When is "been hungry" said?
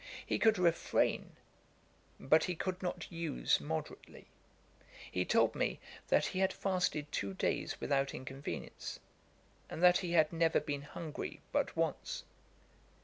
10.59-11.41